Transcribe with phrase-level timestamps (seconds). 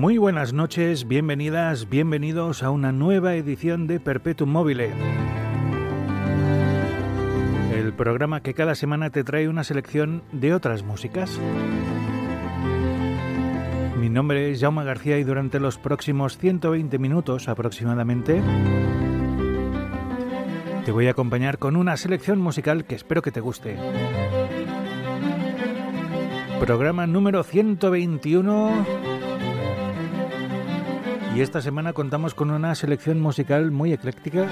[0.00, 4.94] Muy buenas noches, bienvenidas, bienvenidos a una nueva edición de Perpetuum Mobile.
[7.76, 11.38] El programa que cada semana te trae una selección de otras músicas.
[13.98, 18.40] Mi nombre es Jaume García y durante los próximos 120 minutos aproximadamente
[20.86, 23.76] te voy a acompañar con una selección musical que espero que te guste.
[26.58, 29.09] Programa número 121
[31.40, 34.46] y esta semana contamos con una selección musical muy ecléctica,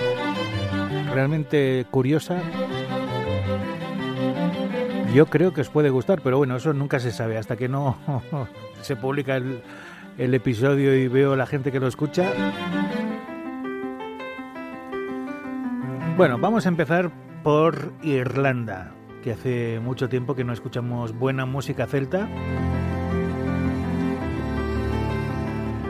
[1.13, 2.41] realmente curiosa.
[5.13, 7.99] Yo creo que os puede gustar, pero bueno, eso nunca se sabe hasta que no
[8.81, 9.61] se publica el,
[10.17, 12.33] el episodio y veo la gente que lo escucha.
[16.17, 17.11] Bueno, vamos a empezar
[17.43, 22.31] por Irlanda, que hace mucho tiempo que no escuchamos buena música celta.